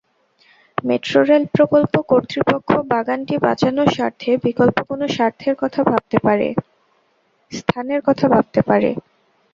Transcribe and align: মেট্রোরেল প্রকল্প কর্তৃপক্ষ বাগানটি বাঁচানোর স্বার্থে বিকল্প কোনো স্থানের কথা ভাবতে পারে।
মেট্রোরেল 0.83 1.43
প্রকল্প 1.55 1.93
কর্তৃপক্ষ 2.11 2.69
বাগানটি 2.91 3.35
বাঁচানোর 3.37 3.89
স্বার্থে 3.95 4.31
বিকল্প 4.45 4.77
কোনো 4.89 5.05
স্থানের 5.15 5.55
কথা 5.61 5.81
ভাবতে 8.31 8.61
পারে। 8.67 8.89